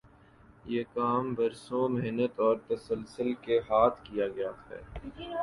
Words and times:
یہ 0.65 0.83
کام 0.93 1.33
برسوں 1.33 1.89
محنت 1.89 2.39
اور 2.39 2.55
تسلسل 2.67 3.33
کے 3.41 3.59
ساتھ 3.67 4.03
کیا 4.03 4.27
گیا 4.27 4.51
ہے۔ 4.69 4.81